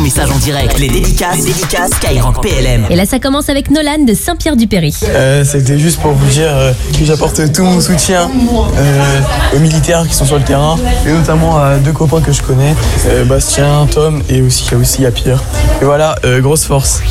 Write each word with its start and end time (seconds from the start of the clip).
ton 0.00 0.04
message 0.04 0.30
en 0.30 0.38
direct. 0.38 0.78
Les 0.78 0.88
dédicaces, 0.88 1.36
les 1.38 1.52
dédicaces 1.52 1.90
Skyrock 1.92 2.40
PLM. 2.42 2.86
Et 2.88 2.96
là, 2.96 3.04
ça 3.04 3.18
commence 3.18 3.48
avec 3.50 3.70
Nolan 3.70 4.04
de 4.06 4.14
Saint-Pierre-du-Péry. 4.14 4.94
Euh, 5.08 5.44
C'était 5.44 5.78
juste 5.78 6.00
pour 6.00 6.12
vous 6.12 6.26
dire 6.30 6.48
euh, 6.48 6.72
que 6.98 7.04
j'apporte 7.04 7.52
tout 7.52 7.64
mon 7.64 7.80
soutien 7.80 8.30
euh, 8.76 9.20
aux 9.54 9.58
militaires 9.58 10.06
qui 10.08 10.14
sont 10.14 10.24
sur 10.24 10.38
le 10.38 10.44
terrain 10.44 10.76
et 11.06 11.12
notamment 11.12 11.58
à 11.58 11.76
deux 11.76 11.92
copains 11.92 12.20
que 12.20 12.32
je 12.32 12.42
connais, 12.42 12.74
euh, 13.06 13.24
Bastien, 13.24 13.86
Tom 13.92 14.22
et 14.30 14.40
aussi, 14.40 14.64
il 14.68 14.72
y 14.72 14.74
a 14.74 14.78
aussi 14.78 15.06
à 15.06 15.10
Pierre. 15.10 15.42
Et 15.82 15.84
voilà, 15.84 16.14
euh, 16.24 16.40
grosse 16.40 16.64
force. 16.64 17.02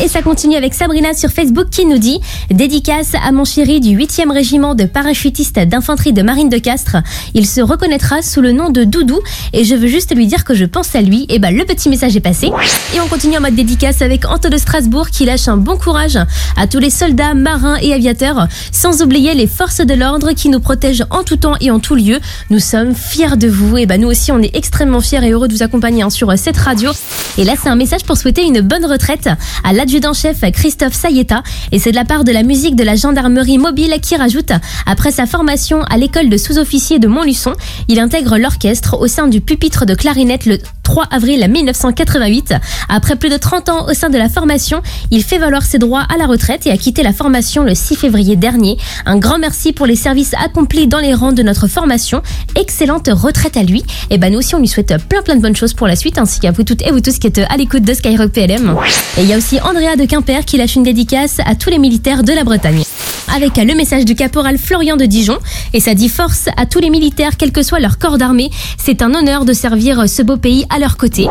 Et 0.00 0.06
ça 0.06 0.22
continue 0.22 0.54
avec 0.54 0.74
Sabrina 0.74 1.12
sur 1.12 1.30
Facebook 1.30 1.70
qui 1.70 1.84
nous 1.84 1.98
dit 1.98 2.20
Dédicace 2.50 3.14
à 3.20 3.32
mon 3.32 3.44
chéri 3.44 3.80
du 3.80 3.98
8e 3.98 4.30
régiment 4.30 4.76
de 4.76 4.84
parachutistes 4.84 5.58
d'infanterie 5.58 6.12
de 6.12 6.22
marine 6.22 6.48
de 6.48 6.58
Castres. 6.58 6.98
Il 7.34 7.44
se 7.48 7.60
reconnaîtra 7.60 8.22
sous 8.22 8.40
le 8.40 8.52
nom 8.52 8.70
de 8.70 8.84
Doudou 8.84 9.18
et 9.52 9.64
je 9.64 9.74
veux 9.74 9.88
juste 9.88 10.14
lui 10.14 10.28
dire 10.28 10.44
que 10.44 10.54
je 10.54 10.66
pense 10.66 10.94
à 10.94 11.00
lui. 11.00 11.26
Et 11.28 11.40
bah 11.40 11.50
le 11.50 11.64
petit 11.64 11.88
message 11.88 12.14
est 12.14 12.20
passé. 12.20 12.46
Et 12.94 13.00
on 13.00 13.08
continue 13.08 13.38
en 13.38 13.40
mode 13.40 13.56
dédicace 13.56 14.00
avec 14.00 14.24
Anto 14.24 14.48
de 14.48 14.56
Strasbourg 14.56 15.10
qui 15.10 15.24
lâche 15.24 15.48
un 15.48 15.56
bon 15.56 15.76
courage 15.76 16.16
à 16.56 16.68
tous 16.68 16.78
les 16.78 16.90
soldats, 16.90 17.34
marins 17.34 17.76
et 17.82 17.92
aviateurs, 17.92 18.46
sans 18.70 19.02
oublier 19.02 19.34
les 19.34 19.48
forces 19.48 19.80
de 19.84 19.94
l'ordre 19.94 20.30
qui 20.30 20.48
nous 20.48 20.60
protègent 20.60 21.06
en 21.10 21.24
tout 21.24 21.38
temps 21.38 21.56
et 21.60 21.72
en 21.72 21.80
tout 21.80 21.96
lieu. 21.96 22.20
Nous 22.50 22.60
sommes 22.60 22.94
fiers 22.94 23.36
de 23.36 23.48
vous. 23.48 23.76
Et 23.76 23.86
bah 23.86 23.98
nous 23.98 24.08
aussi 24.08 24.30
on 24.30 24.40
est 24.40 24.54
extrêmement 24.54 25.00
fiers 25.00 25.24
et 25.24 25.30
heureux 25.32 25.48
de 25.48 25.54
vous 25.54 25.64
accompagner 25.64 26.02
hein, 26.02 26.10
sur 26.10 26.32
cette 26.38 26.56
radio. 26.56 26.92
Et 27.36 27.42
là 27.42 27.54
c'est 27.60 27.68
un 27.68 27.76
message 27.76 28.04
pour 28.04 28.16
souhaiter 28.16 28.44
une 28.44 28.60
bonne 28.60 28.84
retraite 28.84 29.28
à 29.64 29.72
l'adjudant-chef 29.88 30.42
Christophe 30.52 30.92
Sayeta. 30.92 31.42
Et 31.72 31.78
c'est 31.78 31.92
de 31.92 31.96
la 31.96 32.04
part 32.04 32.22
de 32.22 32.30
la 32.30 32.42
musique 32.42 32.76
de 32.76 32.84
la 32.84 32.94
gendarmerie 32.94 33.56
mobile 33.56 33.94
qui 34.02 34.16
rajoute, 34.16 34.52
après 34.84 35.10
sa 35.10 35.24
formation 35.24 35.82
à 35.84 35.96
l'école 35.96 36.28
de 36.28 36.36
sous-officiers 36.36 36.98
de 36.98 37.08
Montluçon, 37.08 37.54
il 37.88 37.98
intègre 37.98 38.36
l'orchestre 38.36 39.00
au 39.00 39.06
sein 39.06 39.28
du 39.28 39.40
pupitre 39.40 39.86
de 39.86 39.94
clarinette 39.94 40.44
le 40.44 40.58
3 40.88 41.04
avril 41.10 41.46
1988. 41.46 42.54
Après 42.88 43.16
plus 43.16 43.28
de 43.28 43.36
30 43.36 43.68
ans 43.68 43.86
au 43.90 43.92
sein 43.92 44.08
de 44.08 44.16
la 44.16 44.30
formation, 44.30 44.80
il 45.10 45.22
fait 45.22 45.36
valoir 45.36 45.62
ses 45.62 45.78
droits 45.78 46.06
à 46.08 46.16
la 46.16 46.24
retraite 46.24 46.66
et 46.66 46.70
a 46.70 46.78
quitté 46.78 47.02
la 47.02 47.12
formation 47.12 47.62
le 47.62 47.74
6 47.74 47.94
février 47.94 48.36
dernier. 48.36 48.78
Un 49.04 49.18
grand 49.18 49.38
merci 49.38 49.74
pour 49.74 49.84
les 49.84 49.96
services 49.96 50.32
accomplis 50.42 50.86
dans 50.86 50.98
les 50.98 51.12
rangs 51.12 51.32
de 51.32 51.42
notre 51.42 51.66
formation. 51.66 52.22
Excellente 52.56 53.10
retraite 53.12 53.58
à 53.58 53.64
lui. 53.64 53.84
Et 54.08 54.16
ben 54.16 54.32
nous 54.32 54.38
aussi 54.38 54.54
on 54.54 54.60
lui 54.60 54.66
souhaite 54.66 54.94
plein 55.10 55.20
plein 55.20 55.36
de 55.36 55.42
bonnes 55.42 55.54
choses 55.54 55.74
pour 55.74 55.86
la 55.86 55.94
suite 55.94 56.16
ainsi 56.16 56.40
qu'à 56.40 56.52
vous 56.52 56.62
toutes 56.62 56.80
et 56.80 56.90
vous 56.90 57.00
tous 57.00 57.18
qui 57.18 57.26
êtes 57.26 57.42
à 57.50 57.58
l'écoute 57.58 57.82
de 57.82 57.92
Skyrock 57.92 58.32
PLM. 58.32 58.74
Et 59.18 59.24
il 59.24 59.28
y 59.28 59.34
a 59.34 59.36
aussi 59.36 59.60
Andrea 59.60 59.94
de 59.94 60.06
Quimper 60.06 60.46
qui 60.46 60.56
lâche 60.56 60.76
une 60.76 60.84
dédicace 60.84 61.36
à 61.44 61.54
tous 61.54 61.68
les 61.68 61.78
militaires 61.78 62.22
de 62.22 62.32
la 62.32 62.44
Bretagne. 62.44 62.87
Avec 63.34 63.56
le 63.56 63.74
message 63.74 64.04
du 64.04 64.14
caporal 64.14 64.58
Florian 64.58 64.96
de 64.96 65.04
Dijon 65.04 65.38
et 65.72 65.80
ça 65.80 65.94
dit 65.94 66.08
force 66.08 66.48
à 66.56 66.66
tous 66.66 66.80
les 66.80 66.90
militaires 66.90 67.36
quel 67.36 67.52
que 67.52 67.62
soit 67.62 67.80
leur 67.80 67.98
corps 67.98 68.18
d'armée. 68.18 68.50
C'est 68.78 69.02
un 69.02 69.14
honneur 69.14 69.44
de 69.44 69.52
servir 69.52 70.08
ce 70.08 70.22
beau 70.22 70.36
pays 70.36 70.64
à 70.70 70.78
leur 70.78 70.96
côté. 70.96 71.26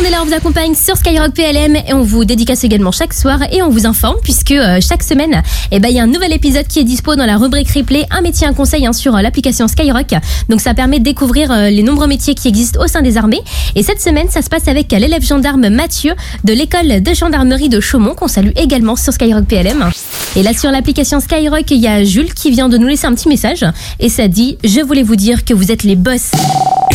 On 0.00 0.02
est 0.02 0.10
là, 0.10 0.22
on 0.22 0.24
vous 0.24 0.32
accompagne 0.32 0.74
sur 0.74 0.96
Skyrock 0.96 1.34
PLM 1.34 1.76
et 1.76 1.92
on 1.92 2.02
vous 2.02 2.24
dédicace 2.24 2.64
également 2.64 2.90
chaque 2.90 3.12
soir 3.12 3.38
et 3.52 3.60
on 3.60 3.68
vous 3.68 3.84
informe 3.84 4.16
puisque 4.22 4.52
euh, 4.52 4.80
chaque 4.80 5.02
semaine, 5.02 5.42
eh 5.72 5.78
ben, 5.78 5.88
il 5.88 5.96
y 5.96 6.00
a 6.00 6.04
un 6.04 6.06
nouvel 6.06 6.32
épisode 6.32 6.66
qui 6.66 6.78
est 6.78 6.84
dispo 6.84 7.16
dans 7.16 7.26
la 7.26 7.36
rubrique 7.36 7.70
replay, 7.70 8.06
un 8.10 8.22
métier, 8.22 8.46
un 8.46 8.54
conseil 8.54 8.86
hein, 8.86 8.94
sur 8.94 9.14
euh, 9.14 9.20
l'application 9.20 9.68
Skyrock. 9.68 10.14
Donc 10.48 10.62
ça 10.62 10.72
permet 10.72 11.00
de 11.00 11.04
découvrir 11.04 11.52
euh, 11.52 11.68
les 11.68 11.82
nombreux 11.82 12.06
métiers 12.06 12.34
qui 12.34 12.48
existent 12.48 12.82
au 12.82 12.86
sein 12.86 13.02
des 13.02 13.18
armées. 13.18 13.42
Et 13.74 13.82
cette 13.82 14.00
semaine, 14.00 14.30
ça 14.30 14.40
se 14.40 14.48
passe 14.48 14.68
avec 14.68 14.90
l'élève 14.90 15.22
gendarme 15.22 15.68
Mathieu 15.68 16.14
de 16.44 16.54
l'école 16.54 17.02
de 17.02 17.12
gendarmerie 17.14 17.68
de 17.68 17.80
Chaumont 17.80 18.14
qu'on 18.14 18.28
salue 18.28 18.52
également 18.56 18.96
sur 18.96 19.12
Skyrock 19.12 19.44
PLM. 19.44 19.90
Et 20.34 20.42
là 20.42 20.54
sur 20.54 20.70
l'application 20.70 21.20
Skyrock, 21.20 21.70
il 21.70 21.78
y 21.78 21.88
a 21.88 22.04
Jules 22.04 22.32
qui 22.32 22.50
vient 22.50 22.70
de 22.70 22.78
nous 22.78 22.86
laisser 22.86 23.06
un 23.06 23.14
petit 23.14 23.28
message 23.28 23.66
et 23.98 24.08
ça 24.08 24.28
dit 24.28 24.56
Je 24.64 24.80
voulais 24.80 25.02
vous 25.02 25.16
dire 25.16 25.44
que 25.44 25.52
vous 25.52 25.70
êtes 25.70 25.82
les 25.82 25.96
boss. 25.96 26.30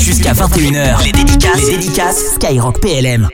Jusqu'à 0.06 0.34
21h, 0.34 1.03
les 1.03 1.11
dédicaces, 1.11 1.66
les 1.66 1.78
dédicaces. 1.78 2.36
Skyrock 2.36 2.80
PLM. 2.80 3.28